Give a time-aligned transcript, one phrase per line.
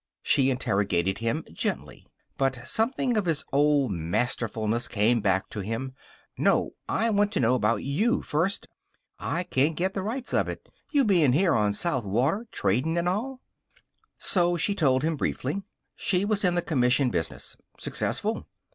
[0.23, 2.07] She interrogated him gently.
[2.35, 5.93] But something of his old masterfulness came back to him.
[6.39, 8.67] "No, I want to know about you first.
[9.19, 13.07] I can't get the rights of it, you being here on South Water, tradin' and
[13.07, 13.41] all."
[14.17, 15.61] So she told him briefly.
[15.95, 17.55] She was in the commission business.
[17.77, 18.47] Successful.